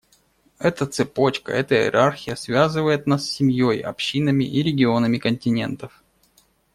Эта 0.57 0.87
цепочка, 0.87 1.51
эта 1.51 1.75
иерархия, 1.75 2.33
связывает 2.33 3.05
нас 3.05 3.23
с 3.23 3.33
семьей, 3.33 3.81
общинами 3.81 4.43
и 4.45 4.63
регионами 4.63 5.19
континентов. 5.19 6.01